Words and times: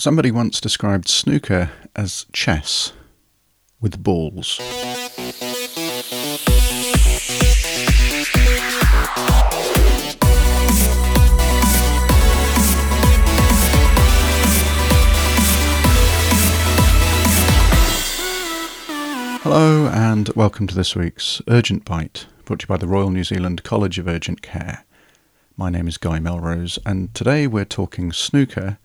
Somebody 0.00 0.30
once 0.30 0.62
described 0.62 1.08
snooker 1.08 1.72
as 1.94 2.24
chess 2.32 2.94
with 3.82 4.02
balls. 4.02 4.56
Hello, 19.42 19.88
and 19.88 20.30
welcome 20.30 20.66
to 20.66 20.74
this 20.74 20.96
week's 20.96 21.42
Urgent 21.46 21.84
Bite, 21.84 22.24
brought 22.46 22.60
to 22.60 22.64
you 22.64 22.68
by 22.68 22.78
the 22.78 22.88
Royal 22.88 23.10
New 23.10 23.24
Zealand 23.24 23.64
College 23.64 23.98
of 23.98 24.08
Urgent 24.08 24.40
Care. 24.40 24.86
My 25.58 25.68
name 25.68 25.86
is 25.86 25.98
Guy 25.98 26.20
Melrose, 26.20 26.78
and 26.86 27.14
today 27.14 27.46
we're 27.46 27.66
talking 27.66 28.12
snooker 28.12 28.78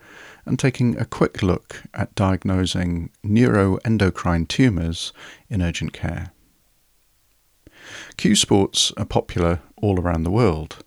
and 0.45 0.59
taking 0.59 0.97
a 0.97 1.05
quick 1.05 1.41
look 1.41 1.83
at 1.93 2.15
diagnosing 2.15 3.09
neuroendocrine 3.23 4.47
tumours 4.47 5.11
in 5.49 5.61
urgent 5.61 5.93
care. 5.93 6.31
Cue 8.17 8.35
sports 8.35 8.91
are 8.97 9.05
popular 9.05 9.59
all 9.77 9.99
around 9.99 10.23
the 10.23 10.31
world, 10.31 10.83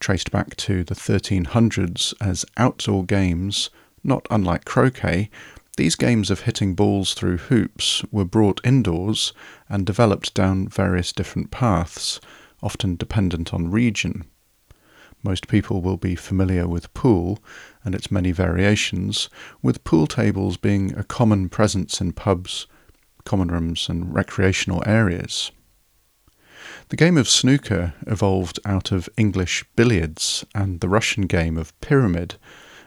traced 0.00 0.30
back 0.30 0.56
to 0.56 0.82
the 0.84 0.94
1300s 0.94 2.14
as 2.20 2.44
outdoor 2.56 3.04
games, 3.04 3.70
not 4.02 4.26
unlike 4.30 4.64
croquet. 4.64 5.30
These 5.76 5.94
games 5.94 6.30
of 6.30 6.40
hitting 6.40 6.74
balls 6.74 7.14
through 7.14 7.38
hoops 7.38 8.04
were 8.10 8.24
brought 8.24 8.60
indoors 8.64 9.32
and 9.68 9.86
developed 9.86 10.34
down 10.34 10.68
various 10.68 11.12
different 11.12 11.50
paths, 11.50 12.20
often 12.62 12.96
dependent 12.96 13.54
on 13.54 13.70
region. 13.70 14.24
Most 15.22 15.46
people 15.46 15.80
will 15.80 15.96
be 15.96 16.16
familiar 16.16 16.66
with 16.66 16.92
pool 16.94 17.38
and 17.84 17.94
its 17.94 18.10
many 18.10 18.32
variations, 18.32 19.28
with 19.62 19.84
pool 19.84 20.06
tables 20.06 20.56
being 20.56 20.92
a 20.94 21.04
common 21.04 21.48
presence 21.48 22.00
in 22.00 22.12
pubs, 22.12 22.66
common 23.24 23.48
rooms, 23.48 23.88
and 23.88 24.12
recreational 24.12 24.82
areas. 24.84 25.52
The 26.88 26.96
game 26.96 27.16
of 27.16 27.28
snooker 27.28 27.94
evolved 28.06 28.58
out 28.64 28.92
of 28.92 29.08
English 29.16 29.64
billiards 29.76 30.44
and 30.54 30.80
the 30.80 30.88
Russian 30.88 31.26
game 31.26 31.56
of 31.56 31.78
pyramid 31.80 32.34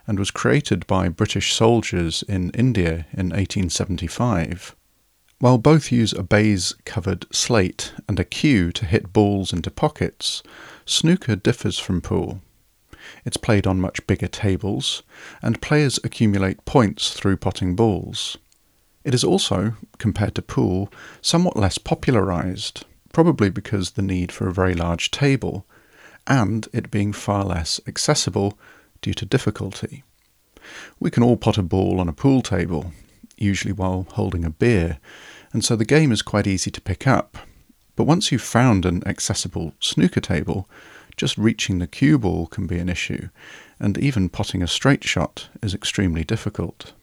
and 0.07 0.19
was 0.19 0.31
created 0.31 0.85
by 0.87 1.09
British 1.09 1.53
soldiers 1.53 2.23
in 2.27 2.51
India 2.51 3.07
in 3.13 3.29
1875. 3.29 4.75
While 5.39 5.57
both 5.57 5.91
use 5.91 6.13
a 6.13 6.23
baize 6.23 6.73
covered 6.85 7.25
slate 7.35 7.93
and 8.07 8.19
a 8.19 8.23
cue 8.23 8.71
to 8.71 8.85
hit 8.85 9.11
balls 9.11 9.51
into 9.51 9.69
pockets, 9.69 10.41
snooker 10.85 11.35
differs 11.35 11.77
from 11.77 11.99
pool. 11.99 12.41
It's 13.25 13.35
played 13.37 13.67
on 13.67 13.81
much 13.81 14.07
bigger 14.07 14.29
tables, 14.29 15.03
and 15.41 15.61
players 15.61 15.99
accumulate 16.03 16.63
points 16.63 17.11
through 17.11 17.37
potting 17.37 17.75
balls. 17.75 18.37
It 19.03 19.13
is 19.13 19.25
also, 19.25 19.75
compared 19.97 20.35
to 20.35 20.41
pool, 20.41 20.91
somewhat 21.21 21.57
less 21.57 21.77
popularised, 21.77 22.85
probably 23.11 23.49
because 23.49 23.91
the 23.91 24.01
need 24.01 24.31
for 24.31 24.47
a 24.47 24.53
very 24.53 24.73
large 24.73 25.11
table, 25.11 25.65
and 26.25 26.67
it 26.71 26.89
being 26.89 27.11
far 27.11 27.43
less 27.43 27.81
accessible 27.85 28.57
due 29.01 29.13
to 29.13 29.25
difficulty. 29.25 30.03
We 30.99 31.11
can 31.11 31.23
all 31.23 31.37
pot 31.37 31.57
a 31.57 31.61
ball 31.61 31.99
on 31.99 32.07
a 32.07 32.13
pool 32.13 32.41
table, 32.41 32.93
usually 33.37 33.73
while 33.73 34.07
holding 34.11 34.45
a 34.45 34.49
beer, 34.49 34.99
and 35.53 35.63
so 35.63 35.75
the 35.75 35.85
game 35.85 36.11
is 36.11 36.21
quite 36.21 36.47
easy 36.47 36.71
to 36.71 36.81
pick 36.81 37.07
up. 37.07 37.37
But 37.95 38.03
once 38.03 38.31
you've 38.31 38.41
found 38.41 38.85
an 38.85 39.01
accessible 39.07 39.73
snooker 39.79 40.19
table, 40.19 40.69
just 41.15 41.37
reaching 41.37 41.79
the 41.79 41.87
cue 41.87 42.19
ball 42.19 42.47
can 42.47 42.67
be 42.67 42.77
an 42.77 42.89
issue, 42.89 43.29
and 43.79 43.97
even 43.97 44.29
potting 44.29 44.61
a 44.61 44.67
straight 44.67 45.03
shot 45.03 45.49
is 45.61 45.73
extremely 45.73 46.23
difficult. 46.23 46.93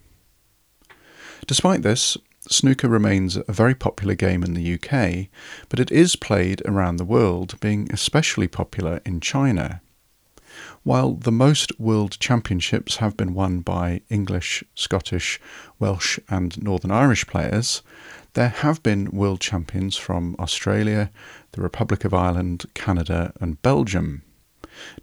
Despite 1.47 1.83
this, 1.83 2.17
snooker 2.41 2.89
remains 2.89 3.37
a 3.37 3.45
very 3.49 3.75
popular 3.75 4.15
game 4.15 4.43
in 4.43 4.55
the 4.55 4.75
UK, 4.75 5.29
but 5.69 5.81
it 5.81 5.91
is 5.91 6.17
played 6.17 6.63
around 6.67 6.97
the 6.97 7.05
world, 7.05 7.59
being 7.61 7.89
especially 7.91 8.49
popular 8.49 9.01
in 9.05 9.21
China. 9.21 9.81
While 10.83 11.15
the 11.15 11.33
most 11.33 11.79
world 11.79 12.19
championships 12.19 12.97
have 12.97 13.17
been 13.17 13.35
won 13.35 13.61
by 13.61 14.03
English, 14.09 14.65
Scottish, 14.75 15.41
Welsh, 15.79 16.19
and 16.29 16.63
Northern 16.63 16.91
Irish 16.91 17.27
players, 17.27 17.83
there 18.35 18.49
have 18.49 18.83
been 18.83 19.11
world 19.11 19.41
champions 19.41 19.97
from 19.97 20.37
Australia, 20.39 21.11
the 21.53 21.63
Republic 21.63 22.05
of 22.05 22.15
Ireland, 22.15 22.65
Canada, 22.75 23.33
and 23.41 23.61
Belgium. 23.63 24.23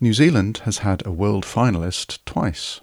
New 0.01 0.13
Zealand 0.13 0.59
has 0.65 0.79
had 0.79 1.05
a 1.05 1.11
world 1.11 1.45
finalist 1.45 2.19
twice. 2.25 2.81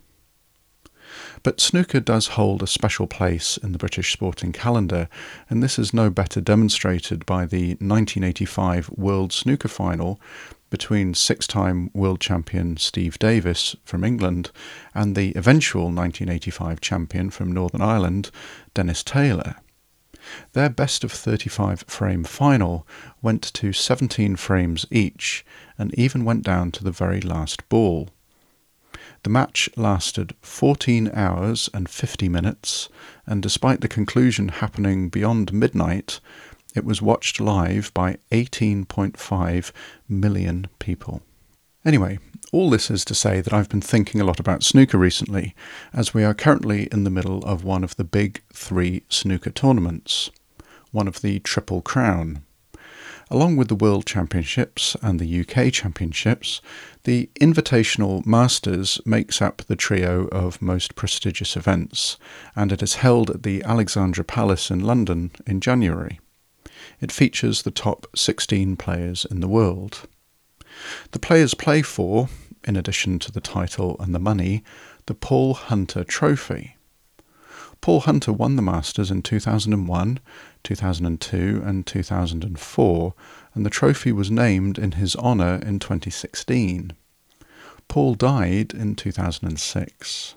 But 1.42 1.60
snooker 1.60 2.00
does 2.00 2.28
hold 2.28 2.62
a 2.62 2.66
special 2.66 3.06
place 3.06 3.56
in 3.56 3.72
the 3.72 3.78
British 3.78 4.12
sporting 4.12 4.52
calendar, 4.52 5.08
and 5.48 5.62
this 5.62 5.78
is 5.78 5.94
no 5.94 6.10
better 6.10 6.40
demonstrated 6.40 7.24
by 7.26 7.46
the 7.46 7.70
1985 7.74 8.90
World 8.90 9.32
Snooker 9.32 9.68
Final 9.68 10.20
between 10.70 11.14
six 11.14 11.46
time 11.46 11.90
world 11.94 12.20
champion 12.20 12.76
Steve 12.76 13.18
Davis 13.18 13.76
from 13.84 14.04
England 14.04 14.50
and 14.94 15.14
the 15.14 15.32
eventual 15.36 15.84
1985 15.84 16.80
champion 16.80 17.30
from 17.30 17.52
Northern 17.52 17.82
Ireland, 17.82 18.30
Dennis 18.74 19.02
Taylor. 19.02 19.56
Their 20.54 20.68
best 20.68 21.04
of 21.04 21.12
35 21.12 21.84
frame 21.86 22.24
final 22.24 22.86
went 23.22 23.42
to 23.54 23.72
17 23.72 24.36
frames 24.36 24.84
each 24.90 25.44
and 25.78 25.94
even 25.94 26.24
went 26.24 26.42
down 26.42 26.72
to 26.72 26.84
the 26.84 26.90
very 26.90 27.20
last 27.20 27.68
ball. 27.68 28.08
The 29.22 29.30
match 29.30 29.68
lasted 29.76 30.34
14 30.42 31.10
hours 31.12 31.68
and 31.74 31.88
50 31.88 32.28
minutes, 32.28 32.88
and 33.26 33.42
despite 33.42 33.80
the 33.80 33.88
conclusion 33.88 34.48
happening 34.48 35.08
beyond 35.08 35.52
midnight, 35.52 36.20
it 36.76 36.84
was 36.84 37.00
watched 37.00 37.40
live 37.40 37.92
by 37.94 38.18
18.5 38.30 39.72
million 40.08 40.66
people. 40.78 41.22
Anyway, 41.84 42.18
all 42.52 42.68
this 42.68 42.90
is 42.90 43.04
to 43.04 43.14
say 43.14 43.40
that 43.40 43.52
I've 43.52 43.68
been 43.68 43.80
thinking 43.80 44.20
a 44.20 44.24
lot 44.24 44.40
about 44.40 44.62
snooker 44.62 44.98
recently, 44.98 45.54
as 45.92 46.12
we 46.12 46.24
are 46.24 46.34
currently 46.34 46.88
in 46.92 47.04
the 47.04 47.10
middle 47.10 47.44
of 47.44 47.64
one 47.64 47.84
of 47.84 47.96
the 47.96 48.04
big 48.04 48.42
three 48.52 49.04
snooker 49.08 49.50
tournaments, 49.50 50.30
one 50.90 51.08
of 51.08 51.22
the 51.22 51.38
Triple 51.40 51.82
Crown. 51.82 52.44
Along 53.28 53.56
with 53.56 53.66
the 53.66 53.74
World 53.74 54.06
Championships 54.06 54.96
and 55.02 55.18
the 55.18 55.40
UK 55.40 55.72
Championships, 55.72 56.60
the 57.02 57.28
Invitational 57.40 58.24
Masters 58.24 59.00
makes 59.04 59.42
up 59.42 59.62
the 59.66 59.74
trio 59.74 60.26
of 60.28 60.62
most 60.62 60.94
prestigious 60.94 61.56
events, 61.56 62.18
and 62.54 62.70
it 62.70 62.82
is 62.82 62.96
held 62.96 63.30
at 63.30 63.42
the 63.42 63.64
Alexandra 63.64 64.22
Palace 64.22 64.70
in 64.70 64.80
London 64.80 65.32
in 65.44 65.60
January. 65.60 66.20
It 67.00 67.12
features 67.12 67.62
the 67.62 67.70
top 67.70 68.06
16 68.16 68.76
players 68.76 69.26
in 69.30 69.40
the 69.40 69.48
world. 69.48 70.08
The 71.12 71.18
players 71.18 71.54
play 71.54 71.82
for, 71.82 72.28
in 72.64 72.76
addition 72.76 73.18
to 73.20 73.32
the 73.32 73.40
title 73.40 73.96
and 74.00 74.14
the 74.14 74.18
money, 74.18 74.62
the 75.06 75.14
Paul 75.14 75.54
Hunter 75.54 76.04
Trophy. 76.04 76.76
Paul 77.80 78.00
Hunter 78.00 78.32
won 78.32 78.56
the 78.56 78.62
Masters 78.62 79.10
in 79.10 79.22
2001, 79.22 80.20
2002, 80.64 81.62
and 81.64 81.86
2004, 81.86 83.14
and 83.54 83.66
the 83.66 83.70
trophy 83.70 84.12
was 84.12 84.30
named 84.30 84.78
in 84.78 84.92
his 84.92 85.14
honour 85.16 85.56
in 85.56 85.78
2016. 85.78 86.92
Paul 87.88 88.14
died 88.14 88.74
in 88.74 88.96
2006. 88.96 90.34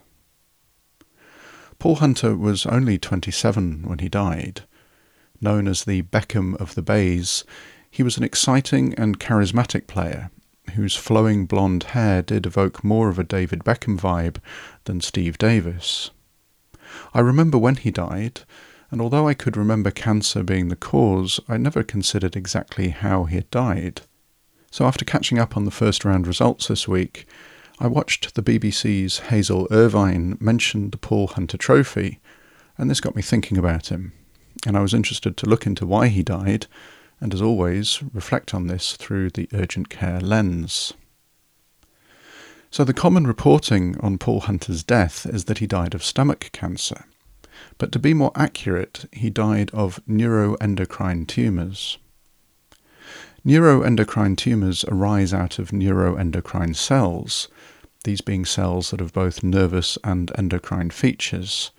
Paul 1.79 1.95
Hunter 1.95 2.35
was 2.35 2.65
only 2.65 2.99
27 2.99 3.83
when 3.87 3.99
he 3.99 4.09
died. 4.09 4.63
Known 5.41 5.67
as 5.67 5.85
the 5.85 6.01
Beckham 6.01 6.55
of 6.59 6.75
the 6.75 6.81
Baize, 6.81 7.43
he 7.89 8.03
was 8.03 8.17
an 8.17 8.23
exciting 8.23 8.93
and 8.95 9.19
charismatic 9.19 9.87
player 9.87 10.31
whose 10.71 10.95
flowing 10.95 11.45
blonde 11.45 11.83
hair 11.83 12.21
did 12.21 12.45
evoke 12.45 12.83
more 12.83 13.09
of 13.09 13.17
a 13.17 13.23
David 13.23 13.63
Beckham 13.63 13.99
vibe 13.99 14.37
than 14.83 15.01
Steve 15.01 15.37
Davis. 15.37 16.11
I 17.13 17.19
remember 17.19 17.57
when 17.57 17.75
he 17.75 17.91
died, 17.91 18.41
and 18.91 19.01
although 19.01 19.27
I 19.27 19.33
could 19.33 19.57
remember 19.57 19.91
cancer 19.91 20.43
being 20.43 20.67
the 20.67 20.75
cause, 20.75 21.39
I 21.47 21.57
never 21.57 21.83
considered 21.83 22.35
exactly 22.35 22.89
how 22.89 23.25
he 23.25 23.35
had 23.35 23.49
died. 23.51 24.01
So 24.71 24.85
after 24.85 25.05
catching 25.05 25.39
up 25.39 25.57
on 25.57 25.65
the 25.65 25.71
first 25.71 26.05
round 26.05 26.27
results 26.27 26.67
this 26.67 26.87
week, 26.87 27.27
I 27.79 27.87
watched 27.87 28.35
the 28.35 28.43
BBC's 28.43 29.19
Hazel 29.19 29.67
Irvine 29.71 30.37
mention 30.39 30.89
the 30.89 30.97
Paul 30.97 31.27
Hunter 31.27 31.57
Trophy, 31.57 32.19
and 32.77 32.89
this 32.89 33.01
got 33.01 33.15
me 33.15 33.21
thinking 33.21 33.57
about 33.57 33.87
him, 33.87 34.13
and 34.65 34.77
I 34.77 34.81
was 34.81 34.93
interested 34.93 35.37
to 35.37 35.49
look 35.49 35.65
into 35.65 35.85
why 35.85 36.07
he 36.07 36.23
died 36.23 36.67
and 37.21 37.33
as 37.33 37.41
always, 37.41 38.01
reflect 38.13 38.53
on 38.53 38.67
this 38.67 38.95
through 38.95 39.29
the 39.31 39.49
urgent 39.53 39.89
care 39.89 40.21
lens. 40.21 40.93
So, 42.71 42.83
the 42.83 42.93
common 42.93 43.25
reporting 43.25 43.99
on 43.99 44.17
Paul 44.17 44.41
Hunter's 44.41 44.83
death 44.83 45.25
is 45.25 45.45
that 45.45 45.57
he 45.57 45.67
died 45.67 45.95
of 45.95 46.03
stomach 46.03 46.49
cancer. 46.53 47.05
But 47.77 47.91
to 47.91 47.99
be 47.99 48.13
more 48.13 48.31
accurate, 48.35 49.05
he 49.11 49.29
died 49.29 49.69
of 49.71 49.99
neuroendocrine 50.07 51.27
tumours. 51.27 51.97
Neuroendocrine 53.45 54.37
tumours 54.37 54.85
arise 54.85 55.33
out 55.33 55.59
of 55.59 55.71
neuroendocrine 55.71 56.75
cells, 56.75 57.47
these 58.03 58.21
being 58.21 58.45
cells 58.45 58.91
that 58.91 58.99
have 58.99 59.13
both 59.13 59.43
nervous 59.43 59.97
and 60.03 60.31
endocrine 60.37 60.91
features. 60.91 61.71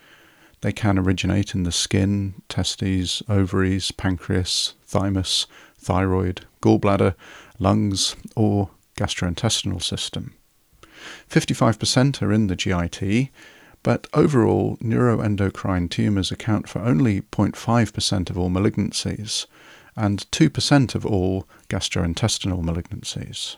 They 0.62 0.72
can 0.72 0.98
originate 0.98 1.54
in 1.54 1.62
the 1.62 1.72
skin, 1.72 2.42
testes, 2.48 3.22
ovaries, 3.28 3.92
pancreas, 3.92 4.74
thymus, 4.84 5.46
thyroid, 5.78 6.46
gallbladder, 6.60 7.14
lungs, 7.58 8.16
or 8.36 8.70
gastrointestinal 8.96 9.82
system. 9.82 10.34
55% 11.30 12.20
are 12.20 12.32
in 12.32 12.48
the 12.48 12.56
GIT, 12.56 13.30
but 13.82 14.06
overall, 14.12 14.76
neuroendocrine 14.82 15.88
tumours 15.88 16.30
account 16.30 16.68
for 16.68 16.80
only 16.80 17.22
0.5% 17.22 18.28
of 18.28 18.38
all 18.38 18.50
malignancies 18.50 19.46
and 19.96 20.30
2% 20.30 20.94
of 20.94 21.06
all 21.06 21.48
gastrointestinal 21.68 22.62
malignancies. 22.62 23.56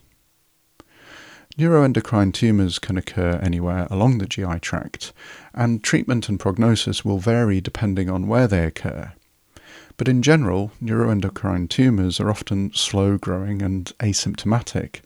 Neuroendocrine 1.59 2.33
tumours 2.33 2.79
can 2.79 2.97
occur 2.97 3.39
anywhere 3.43 3.87
along 3.91 4.17
the 4.17 4.27
GI 4.27 4.61
tract, 4.61 5.13
and 5.53 5.85
treatment 5.85 6.31
and 6.31 6.41
prognosis 6.41 7.05
will 7.05 7.19
vary 7.19 7.61
depending 7.61 8.09
on 8.09 8.27
where 8.27 8.49
they 8.49 8.65
occur. 8.65 9.13
But 9.99 10.09
in 10.09 10.23
general, 10.23 10.73
neuroendocrine 10.83 11.69
tumours 11.69 12.19
are 12.21 12.31
often 12.31 12.73
slow 12.73 13.19
growing 13.19 13.61
and 13.61 13.93
asymptomatic, 13.99 15.03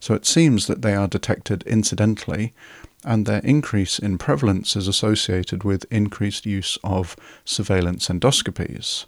so 0.00 0.14
it 0.14 0.26
seems 0.26 0.66
that 0.66 0.82
they 0.82 0.96
are 0.96 1.06
detected 1.06 1.62
incidentally, 1.62 2.52
and 3.04 3.24
their 3.24 3.40
increase 3.40 4.00
in 4.00 4.18
prevalence 4.18 4.74
is 4.74 4.88
associated 4.88 5.62
with 5.62 5.86
increased 5.92 6.44
use 6.44 6.76
of 6.82 7.14
surveillance 7.44 8.08
endoscopies. 8.08 9.04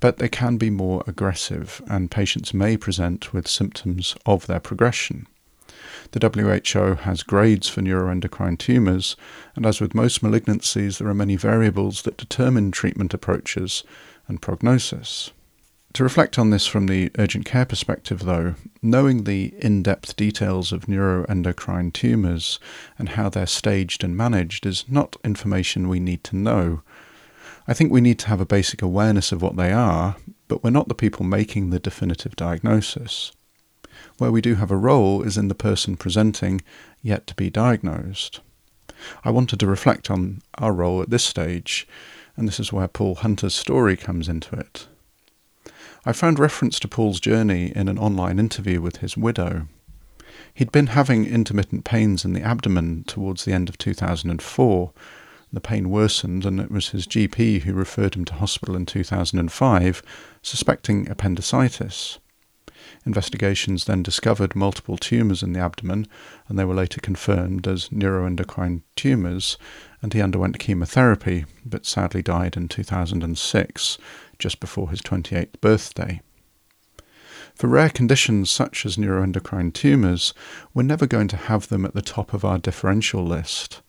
But 0.00 0.18
they 0.18 0.28
can 0.28 0.56
be 0.56 0.68
more 0.68 1.04
aggressive, 1.06 1.80
and 1.88 2.10
patients 2.10 2.52
may 2.52 2.76
present 2.76 3.32
with 3.32 3.46
symptoms 3.46 4.16
of 4.26 4.48
their 4.48 4.60
progression. 4.60 5.28
The 6.12 6.20
WHO 6.74 6.94
has 7.02 7.22
grades 7.22 7.68
for 7.68 7.80
neuroendocrine 7.80 8.58
tumours, 8.58 9.16
and 9.56 9.64
as 9.66 9.80
with 9.80 9.94
most 9.94 10.22
malignancies, 10.22 10.98
there 10.98 11.08
are 11.08 11.14
many 11.14 11.36
variables 11.36 12.02
that 12.02 12.16
determine 12.16 12.70
treatment 12.70 13.14
approaches 13.14 13.82
and 14.28 14.40
prognosis. 14.40 15.30
To 15.94 16.02
reflect 16.02 16.38
on 16.38 16.48
this 16.48 16.66
from 16.66 16.86
the 16.86 17.10
urgent 17.18 17.44
care 17.44 17.66
perspective, 17.66 18.20
though, 18.20 18.54
knowing 18.80 19.24
the 19.24 19.52
in 19.58 19.82
depth 19.82 20.16
details 20.16 20.72
of 20.72 20.86
neuroendocrine 20.86 21.92
tumours 21.92 22.58
and 22.98 23.10
how 23.10 23.28
they're 23.28 23.46
staged 23.46 24.02
and 24.02 24.16
managed 24.16 24.64
is 24.64 24.86
not 24.88 25.16
information 25.22 25.88
we 25.88 26.00
need 26.00 26.24
to 26.24 26.36
know. 26.36 26.82
I 27.68 27.74
think 27.74 27.92
we 27.92 28.00
need 28.00 28.18
to 28.20 28.28
have 28.28 28.40
a 28.40 28.46
basic 28.46 28.80
awareness 28.80 29.32
of 29.32 29.42
what 29.42 29.56
they 29.56 29.70
are, 29.70 30.16
but 30.48 30.64
we're 30.64 30.70
not 30.70 30.88
the 30.88 30.94
people 30.94 31.26
making 31.26 31.68
the 31.68 31.78
definitive 31.78 32.36
diagnosis. 32.36 33.30
Where 34.22 34.30
we 34.30 34.40
do 34.40 34.54
have 34.54 34.70
a 34.70 34.76
role 34.76 35.24
is 35.24 35.36
in 35.36 35.48
the 35.48 35.52
person 35.52 35.96
presenting, 35.96 36.62
yet 37.02 37.26
to 37.26 37.34
be 37.34 37.50
diagnosed. 37.50 38.38
I 39.24 39.30
wanted 39.30 39.58
to 39.58 39.66
reflect 39.66 40.12
on 40.12 40.42
our 40.58 40.72
role 40.72 41.02
at 41.02 41.10
this 41.10 41.24
stage, 41.24 41.88
and 42.36 42.46
this 42.46 42.60
is 42.60 42.72
where 42.72 42.86
Paul 42.86 43.16
Hunter's 43.16 43.52
story 43.52 43.96
comes 43.96 44.28
into 44.28 44.54
it. 44.54 44.86
I 46.06 46.12
found 46.12 46.38
reference 46.38 46.78
to 46.78 46.86
Paul's 46.86 47.18
journey 47.18 47.72
in 47.74 47.88
an 47.88 47.98
online 47.98 48.38
interview 48.38 48.80
with 48.80 48.98
his 48.98 49.16
widow. 49.16 49.66
He'd 50.54 50.70
been 50.70 50.94
having 50.94 51.26
intermittent 51.26 51.82
pains 51.82 52.24
in 52.24 52.32
the 52.32 52.42
abdomen 52.42 53.02
towards 53.08 53.44
the 53.44 53.52
end 53.52 53.68
of 53.68 53.76
2004. 53.76 54.92
The 55.52 55.60
pain 55.60 55.90
worsened, 55.90 56.46
and 56.46 56.60
it 56.60 56.70
was 56.70 56.90
his 56.90 57.08
GP 57.08 57.62
who 57.62 57.74
referred 57.74 58.14
him 58.14 58.24
to 58.26 58.34
hospital 58.34 58.76
in 58.76 58.86
2005, 58.86 60.02
suspecting 60.42 61.10
appendicitis. 61.10 62.20
Investigations 63.04 63.84
then 63.84 64.02
discovered 64.02 64.54
multiple 64.54 64.96
tumours 64.96 65.42
in 65.42 65.52
the 65.52 65.60
abdomen, 65.60 66.06
and 66.48 66.58
they 66.58 66.64
were 66.64 66.74
later 66.74 67.00
confirmed 67.00 67.66
as 67.66 67.88
neuroendocrine 67.88 68.82
tumours, 68.96 69.58
and 70.00 70.12
he 70.12 70.22
underwent 70.22 70.58
chemotherapy, 70.58 71.44
but 71.64 71.86
sadly 71.86 72.22
died 72.22 72.56
in 72.56 72.68
2006, 72.68 73.98
just 74.38 74.60
before 74.60 74.90
his 74.90 75.00
28th 75.00 75.60
birthday. 75.60 76.20
For 77.54 77.68
rare 77.68 77.90
conditions 77.90 78.50
such 78.50 78.86
as 78.86 78.96
neuroendocrine 78.96 79.72
tumours, 79.72 80.32
we're 80.72 80.82
never 80.82 81.06
going 81.06 81.28
to 81.28 81.36
have 81.36 81.68
them 81.68 81.84
at 81.84 81.94
the 81.94 82.02
top 82.02 82.32
of 82.32 82.44
our 82.44 82.58
differential 82.58 83.24
list. 83.24 83.82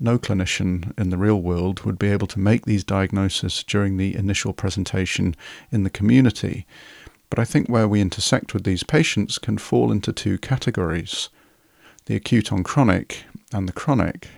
No 0.00 0.18
clinician 0.18 0.92
in 0.98 1.10
the 1.10 1.18
real 1.18 1.40
world 1.40 1.82
would 1.82 1.98
be 1.98 2.08
able 2.08 2.26
to 2.26 2.40
make 2.40 2.64
these 2.64 2.82
diagnoses 2.82 3.62
during 3.62 3.96
the 3.96 4.16
initial 4.16 4.52
presentation 4.52 5.36
in 5.70 5.84
the 5.84 5.90
community, 5.90 6.66
but 7.34 7.42
I 7.42 7.44
think 7.44 7.68
where 7.68 7.88
we 7.88 8.00
intersect 8.00 8.54
with 8.54 8.62
these 8.62 8.84
patients 8.84 9.38
can 9.38 9.58
fall 9.58 9.90
into 9.90 10.12
two 10.12 10.38
categories 10.38 11.30
the 12.06 12.14
acute 12.14 12.52
on 12.52 12.62
chronic 12.62 13.24
and 13.52 13.68
the 13.68 13.72
chronic. 13.72 14.28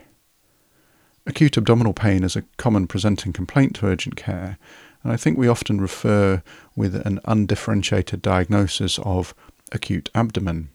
Acute 1.27 1.57
abdominal 1.57 1.93
pain 1.93 2.23
is 2.23 2.35
a 2.35 2.45
common 2.57 2.87
presenting 2.87 3.33
complaint 3.33 3.75
to 3.75 3.85
urgent 3.85 4.15
care, 4.15 4.57
and 5.03 5.13
I 5.13 5.15
think 5.15 5.37
we 5.37 5.47
often 5.47 5.79
refer 5.79 6.41
with 6.75 6.95
an 6.95 7.19
undifferentiated 7.25 8.23
diagnosis 8.23 8.97
of 9.03 9.35
acute 9.71 10.09
abdomen. 10.15 10.69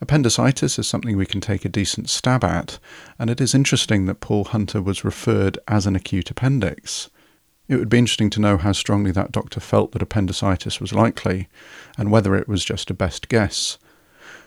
Appendicitis 0.00 0.80
is 0.80 0.88
something 0.88 1.16
we 1.16 1.26
can 1.26 1.40
take 1.40 1.64
a 1.64 1.68
decent 1.68 2.10
stab 2.10 2.42
at, 2.42 2.80
and 3.20 3.30
it 3.30 3.40
is 3.40 3.54
interesting 3.54 4.06
that 4.06 4.18
Paul 4.18 4.46
Hunter 4.46 4.82
was 4.82 5.04
referred 5.04 5.60
as 5.68 5.86
an 5.86 5.94
acute 5.94 6.28
appendix. 6.28 7.08
It 7.70 7.78
would 7.78 7.88
be 7.88 7.98
interesting 7.98 8.30
to 8.30 8.40
know 8.40 8.56
how 8.56 8.72
strongly 8.72 9.12
that 9.12 9.30
doctor 9.30 9.60
felt 9.60 9.92
that 9.92 10.02
appendicitis 10.02 10.80
was 10.80 10.92
likely, 10.92 11.48
and 11.96 12.10
whether 12.10 12.34
it 12.34 12.48
was 12.48 12.64
just 12.64 12.90
a 12.90 12.94
best 12.94 13.28
guess 13.28 13.78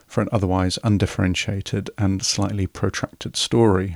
for 0.06 0.20
an 0.20 0.28
otherwise 0.34 0.78
undifferentiated 0.84 1.90
and 1.98 2.22
slightly 2.22 2.68
protracted 2.68 3.38
story. 3.38 3.96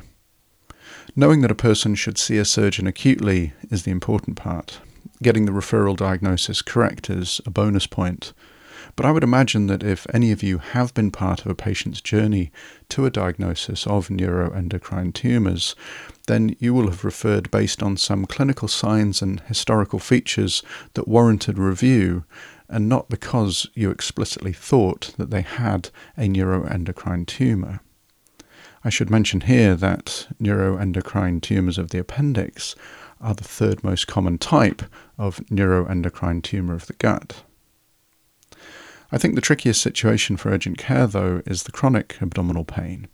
Knowing 1.13 1.41
that 1.41 1.51
a 1.51 1.55
person 1.55 1.93
should 1.93 2.17
see 2.17 2.37
a 2.37 2.45
surgeon 2.45 2.87
acutely 2.87 3.51
is 3.69 3.83
the 3.83 3.91
important 3.91 4.37
part. 4.37 4.79
Getting 5.21 5.43
the 5.43 5.51
referral 5.51 5.97
diagnosis 5.97 6.61
correct 6.61 7.09
is 7.09 7.41
a 7.45 7.49
bonus 7.49 7.85
point. 7.85 8.31
But 8.95 9.05
I 9.05 9.11
would 9.11 9.23
imagine 9.23 9.67
that 9.67 9.83
if 9.83 10.07
any 10.13 10.31
of 10.31 10.41
you 10.41 10.57
have 10.59 10.93
been 10.93 11.11
part 11.11 11.41
of 11.41 11.47
a 11.47 11.55
patient's 11.55 12.01
journey 12.01 12.51
to 12.89 13.05
a 13.05 13.11
diagnosis 13.11 13.85
of 13.85 14.07
neuroendocrine 14.07 15.13
tumours, 15.13 15.75
then 16.27 16.55
you 16.59 16.73
will 16.73 16.89
have 16.89 17.05
referred 17.05 17.51
based 17.51 17.83
on 17.83 17.97
some 17.97 18.25
clinical 18.25 18.67
signs 18.67 19.21
and 19.21 19.41
historical 19.41 19.99
features 19.99 20.63
that 20.93 21.07
warranted 21.07 21.57
review, 21.57 22.25
and 22.69 22.89
not 22.89 23.09
because 23.09 23.67
you 23.73 23.89
explicitly 23.89 24.53
thought 24.53 25.13
that 25.17 25.29
they 25.29 25.41
had 25.41 25.89
a 26.17 26.27
neuroendocrine 26.27 27.25
tumour. 27.25 27.79
I 28.83 28.89
should 28.89 29.09
mention 29.09 29.41
here 29.41 29.75
that 29.75 30.27
neuroendocrine 30.41 31.41
tumours 31.41 31.77
of 31.77 31.89
the 31.89 31.99
appendix 31.99 32.75
are 33.19 33.33
the 33.33 33.43
third 33.43 33.83
most 33.83 34.07
common 34.07 34.37
type 34.37 34.83
of 35.17 35.37
neuroendocrine 35.49 36.43
tumour 36.43 36.75
of 36.75 36.85
the 36.87 36.93
gut. 36.93 37.43
I 39.11 39.17
think 39.17 39.35
the 39.35 39.41
trickiest 39.41 39.81
situation 39.81 40.35
for 40.37 40.49
urgent 40.49 40.77
care, 40.77 41.07
though, 41.07 41.41
is 41.45 41.63
the 41.63 41.71
chronic 41.71 42.17
abdominal 42.21 42.65
pain. 42.65 43.07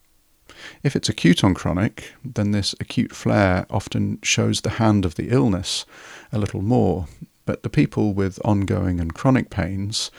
If 0.81 0.95
it's 0.95 1.09
acute 1.09 1.43
on 1.43 1.53
chronic, 1.53 2.13
then 2.23 2.51
this 2.51 2.73
acute 2.79 3.15
flare 3.15 3.65
often 3.69 4.19
shows 4.23 4.61
the 4.61 4.71
hand 4.71 5.05
of 5.05 5.15
the 5.15 5.29
illness 5.29 5.85
a 6.31 6.37
little 6.39 6.61
more. 6.61 7.07
But 7.45 7.63
the 7.63 7.69
people 7.69 8.13
with 8.13 8.39
ongoing 8.45 8.99
and 8.99 9.13
chronic 9.13 9.49
pains, 9.49 10.09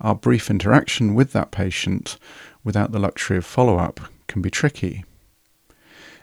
our 0.00 0.14
brief 0.14 0.50
interaction 0.50 1.14
with 1.14 1.32
that 1.32 1.50
patient 1.50 2.16
without 2.64 2.92
the 2.92 2.98
luxury 2.98 3.36
of 3.36 3.44
follow 3.44 3.76
up 3.76 4.00
can 4.26 4.42
be 4.42 4.50
tricky. 4.50 5.04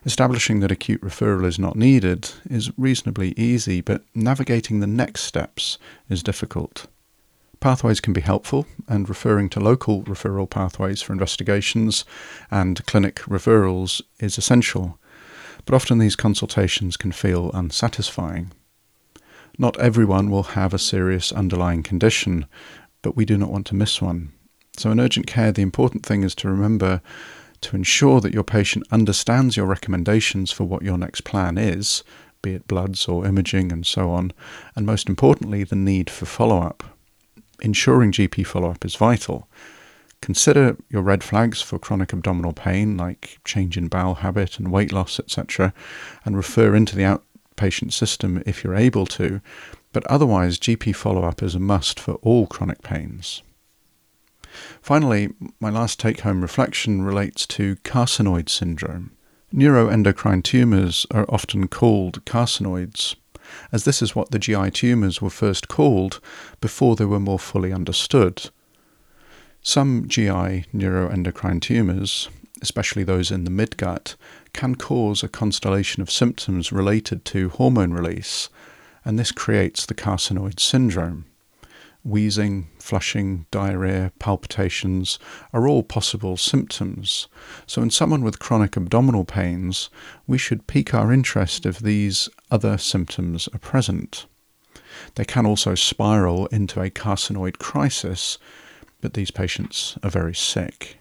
Establishing 0.05 0.61
that 0.61 0.71
acute 0.71 1.01
referral 1.01 1.45
is 1.45 1.59
not 1.59 1.75
needed 1.75 2.31
is 2.49 2.71
reasonably 2.77 3.33
easy, 3.37 3.81
but 3.81 4.03
navigating 4.15 4.79
the 4.79 4.87
next 4.87 5.23
steps 5.23 5.77
is 6.09 6.23
difficult. 6.23 6.87
Pathways 7.67 7.99
can 7.99 8.13
be 8.13 8.21
helpful, 8.21 8.65
and 8.87 9.09
referring 9.09 9.49
to 9.49 9.59
local 9.59 10.01
referral 10.03 10.49
pathways 10.49 11.01
for 11.01 11.11
investigations 11.11 12.05
and 12.49 12.85
clinic 12.85 13.17
referrals 13.23 14.01
is 14.21 14.37
essential, 14.37 14.97
but 15.65 15.75
often 15.75 15.97
these 15.97 16.15
consultations 16.15 16.95
can 16.95 17.11
feel 17.11 17.51
unsatisfying. 17.53 18.53
Not 19.57 19.77
everyone 19.81 20.31
will 20.31 20.55
have 20.55 20.73
a 20.73 20.79
serious 20.79 21.33
underlying 21.33 21.83
condition, 21.83 22.45
but 23.01 23.17
we 23.17 23.25
do 23.25 23.37
not 23.37 23.51
want 23.51 23.67
to 23.67 23.75
miss 23.75 24.01
one. 24.01 24.31
So, 24.77 24.89
in 24.91 25.01
urgent 25.01 25.27
care, 25.27 25.51
the 25.51 25.61
important 25.61 26.05
thing 26.05 26.23
is 26.23 26.35
to 26.35 26.47
remember 26.47 27.01
to 27.59 27.75
ensure 27.75 28.21
that 28.21 28.33
your 28.33 28.45
patient 28.45 28.87
understands 28.91 29.57
your 29.57 29.65
recommendations 29.65 30.53
for 30.53 30.63
what 30.63 30.83
your 30.83 30.97
next 30.97 31.25
plan 31.25 31.57
is, 31.57 32.05
be 32.41 32.53
it 32.53 32.65
bloods 32.65 33.09
or 33.09 33.25
imaging 33.25 33.73
and 33.73 33.85
so 33.85 34.09
on, 34.09 34.31
and 34.73 34.85
most 34.85 35.09
importantly, 35.09 35.65
the 35.65 35.75
need 35.75 36.09
for 36.09 36.25
follow 36.25 36.61
up 36.61 36.93
ensuring 37.61 38.11
GP 38.11 38.45
follow 38.45 38.71
up 38.71 38.85
is 38.85 38.95
vital. 38.95 39.47
Consider 40.21 40.77
your 40.89 41.03
red 41.03 41.23
flags 41.23 41.61
for 41.61 41.77
chronic 41.77 42.11
abdominal 42.11 42.53
pain, 42.53 42.97
like 42.97 43.39
change 43.45 43.77
in 43.77 43.87
bowel 43.87 44.15
habit 44.15 44.57
and 44.57 44.71
weight 44.71 44.91
loss, 44.91 45.19
etc., 45.19 45.73
and 46.25 46.35
refer 46.35 46.75
into 46.75 46.95
the 46.95 47.19
outpatient 47.57 47.93
system 47.93 48.41
if 48.45 48.63
you're 48.63 48.75
able 48.75 49.05
to, 49.05 49.41
but 49.93 50.05
otherwise, 50.07 50.59
GP 50.59 50.95
follow 50.95 51.23
up 51.23 51.41
is 51.41 51.55
a 51.55 51.59
must 51.59 51.99
for 51.99 52.15
all 52.15 52.45
chronic 52.47 52.81
pains. 52.81 53.41
Finally, 54.81 55.33
my 55.59 55.69
last 55.69 55.99
take 55.99 56.21
home 56.21 56.41
reflection 56.41 57.01
relates 57.01 57.45
to 57.45 57.75
carcinoid 57.77 58.49
syndrome. 58.49 59.11
Neuroendocrine 59.53 60.43
tumours 60.43 61.05
are 61.11 61.25
often 61.29 61.67
called 61.67 62.23
carcinoids, 62.25 63.15
as 63.71 63.83
this 63.83 64.01
is 64.01 64.15
what 64.15 64.31
the 64.31 64.39
GI 64.39 64.71
tumours 64.71 65.21
were 65.21 65.29
first 65.29 65.67
called 65.67 66.19
before 66.61 66.95
they 66.95 67.05
were 67.05 67.19
more 67.19 67.39
fully 67.39 67.71
understood. 67.71 68.49
Some 69.61 70.07
GI 70.07 70.65
neuroendocrine 70.73 71.61
tumours, 71.61 72.29
especially 72.61 73.03
those 73.03 73.31
in 73.31 73.43
the 73.43 73.51
midgut, 73.51 74.15
can 74.53 74.75
cause 74.75 75.23
a 75.23 75.27
constellation 75.27 76.01
of 76.01 76.09
symptoms 76.09 76.71
related 76.71 77.25
to 77.25 77.49
hormone 77.49 77.93
release, 77.93 78.49
and 79.05 79.19
this 79.19 79.31
creates 79.31 79.85
the 79.85 79.93
carcinoid 79.93 80.59
syndrome. 80.59 81.25
Wheezing, 82.07 82.69
flushing, 82.79 83.47
diarrhea, 83.51 84.13
palpitations 84.17 85.19
are 85.51 85.67
all 85.67 85.83
possible 85.83 86.37
symptoms. 86.37 87.27
So, 87.65 87.81
in 87.81 87.89
someone 87.89 88.23
with 88.23 88.39
chronic 88.39 88.77
abdominal 88.77 89.25
pains, 89.25 89.89
we 90.25 90.37
should 90.37 90.67
pique 90.67 90.93
our 90.93 91.11
interest 91.11 91.65
if 91.65 91.79
these 91.79 92.29
other 92.49 92.77
symptoms 92.77 93.49
are 93.53 93.59
present. 93.59 94.25
They 95.15 95.25
can 95.25 95.45
also 95.45 95.75
spiral 95.75 96.45
into 96.45 96.81
a 96.81 96.89
carcinoid 96.89 97.57
crisis, 97.57 98.37
but 99.01 99.13
these 99.13 99.31
patients 99.31 99.97
are 100.01 100.09
very 100.09 100.33
sick. 100.33 100.99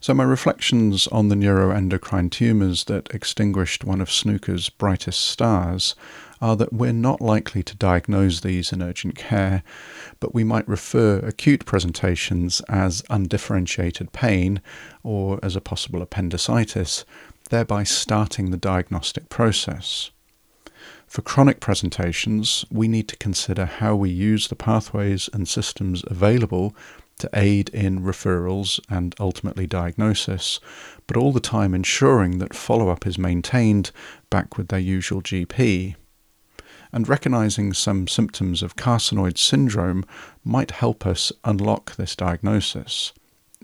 So, 0.00 0.14
my 0.14 0.24
reflections 0.24 1.08
on 1.08 1.28
the 1.28 1.34
neuroendocrine 1.34 2.30
tumours 2.30 2.84
that 2.84 3.14
extinguished 3.14 3.84
one 3.84 4.00
of 4.00 4.10
snooker's 4.10 4.70
brightest 4.70 5.20
stars 5.20 5.94
are 6.40 6.56
that 6.56 6.72
we're 6.72 6.92
not 6.92 7.20
likely 7.20 7.62
to 7.62 7.76
diagnose 7.76 8.40
these 8.40 8.72
in 8.72 8.82
urgent 8.82 9.14
care, 9.14 9.62
but 10.20 10.34
we 10.34 10.44
might 10.44 10.66
refer 10.66 11.18
acute 11.18 11.66
presentations 11.66 12.60
as 12.68 13.02
undifferentiated 13.10 14.12
pain 14.12 14.60
or 15.02 15.38
as 15.42 15.54
a 15.54 15.60
possible 15.60 16.00
appendicitis, 16.02 17.04
thereby 17.50 17.84
starting 17.84 18.50
the 18.50 18.56
diagnostic 18.56 19.28
process. 19.28 20.10
For 21.06 21.22
chronic 21.22 21.60
presentations, 21.60 22.64
we 22.70 22.88
need 22.88 23.08
to 23.08 23.16
consider 23.16 23.66
how 23.66 23.96
we 23.96 24.10
use 24.10 24.48
the 24.48 24.56
pathways 24.56 25.28
and 25.32 25.48
systems 25.48 26.04
available 26.06 26.74
to 27.18 27.28
aid 27.34 27.68
in 27.70 28.00
referrals 28.00 28.80
and 28.88 29.14
ultimately 29.20 29.66
diagnosis, 29.66 30.60
but 31.06 31.16
all 31.16 31.32
the 31.32 31.40
time 31.40 31.74
ensuring 31.74 32.38
that 32.38 32.54
follow 32.54 32.88
up 32.88 33.06
is 33.06 33.18
maintained 33.18 33.90
back 34.30 34.56
with 34.56 34.68
their 34.68 34.78
usual 34.78 35.20
GP 35.20 35.96
and 36.92 37.08
recognizing 37.08 37.72
some 37.72 38.08
symptoms 38.08 38.62
of 38.62 38.76
carcinoid 38.76 39.38
syndrome 39.38 40.04
might 40.44 40.72
help 40.72 41.06
us 41.06 41.32
unlock 41.44 41.96
this 41.96 42.16
diagnosis. 42.16 43.12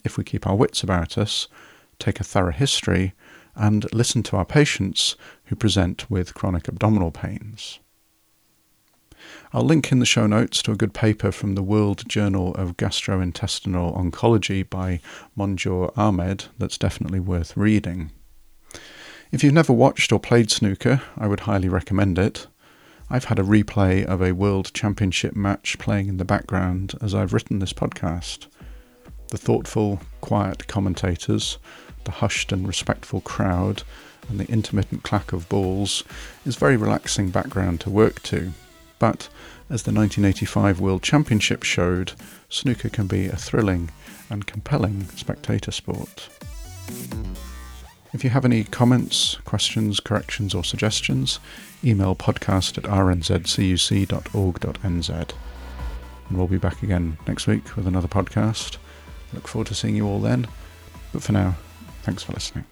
If 0.04 0.16
we 0.16 0.24
keep 0.24 0.46
our 0.46 0.56
wits 0.56 0.82
about 0.82 1.18
us, 1.18 1.48
take 1.98 2.20
a 2.20 2.24
thorough 2.24 2.52
history, 2.52 3.14
and 3.54 3.92
listen 3.92 4.22
to 4.24 4.36
our 4.36 4.44
patients 4.44 5.16
who 5.46 5.56
present 5.56 6.10
with 6.10 6.34
chronic 6.34 6.68
abdominal 6.68 7.10
pains. 7.10 7.78
I'll 9.52 9.64
link 9.64 9.90
in 9.90 9.98
the 9.98 10.06
show 10.06 10.26
notes 10.26 10.62
to 10.62 10.72
a 10.72 10.76
good 10.76 10.92
paper 10.92 11.32
from 11.32 11.54
the 11.54 11.62
World 11.62 12.08
Journal 12.08 12.54
of 12.54 12.76
Gastrointestinal 12.76 13.96
Oncology 13.96 14.68
by 14.68 15.00
Monjur 15.36 15.96
Ahmed 15.96 16.44
that's 16.58 16.78
definitely 16.78 17.20
worth 17.20 17.56
reading. 17.56 18.12
If 19.32 19.42
you've 19.42 19.54
never 19.54 19.72
watched 19.72 20.12
or 20.12 20.20
played 20.20 20.50
snooker, 20.50 21.02
I 21.16 21.26
would 21.26 21.40
highly 21.40 21.68
recommend 21.68 22.18
it. 22.18 22.46
I've 23.08 23.26
had 23.26 23.38
a 23.38 23.44
replay 23.44 24.04
of 24.04 24.20
a 24.20 24.32
World 24.32 24.72
Championship 24.74 25.36
match 25.36 25.78
playing 25.78 26.08
in 26.08 26.16
the 26.16 26.24
background 26.24 26.94
as 27.00 27.14
I've 27.14 27.32
written 27.32 27.60
this 27.60 27.72
podcast. 27.72 28.46
The 29.28 29.38
thoughtful, 29.38 30.00
quiet 30.20 30.66
commentators, 30.66 31.58
the 32.02 32.10
hushed 32.10 32.50
and 32.50 32.66
respectful 32.66 33.20
crowd, 33.20 33.84
and 34.28 34.40
the 34.40 34.50
intermittent 34.50 35.04
clack 35.04 35.32
of 35.32 35.48
balls 35.48 36.02
is 36.44 36.56
very 36.56 36.76
relaxing 36.76 37.30
background 37.30 37.80
to 37.82 37.90
work 37.90 38.22
to. 38.24 38.52
But, 38.98 39.28
as 39.70 39.84
the 39.84 39.92
1985 39.92 40.80
World 40.80 41.02
Championship 41.04 41.62
showed, 41.62 42.12
snooker 42.48 42.88
can 42.88 43.06
be 43.06 43.26
a 43.26 43.36
thrilling 43.36 43.90
and 44.30 44.48
compelling 44.48 45.04
spectator 45.10 45.70
sport. 45.70 46.28
If 48.16 48.24
you 48.24 48.30
have 48.30 48.46
any 48.46 48.64
comments, 48.64 49.36
questions, 49.44 50.00
corrections, 50.00 50.54
or 50.54 50.64
suggestions, 50.64 51.38
email 51.84 52.16
podcast 52.16 52.78
at 52.78 52.84
rnzcuc.org.nz. 52.84 55.32
And 56.28 56.38
we'll 56.38 56.46
be 56.46 56.56
back 56.56 56.82
again 56.82 57.18
next 57.28 57.46
week 57.46 57.76
with 57.76 57.86
another 57.86 58.08
podcast. 58.08 58.78
Look 59.34 59.46
forward 59.46 59.66
to 59.66 59.74
seeing 59.74 59.96
you 59.96 60.06
all 60.06 60.20
then. 60.20 60.46
But 61.12 61.22
for 61.22 61.32
now, 61.32 61.56
thanks 62.04 62.22
for 62.22 62.32
listening. 62.32 62.64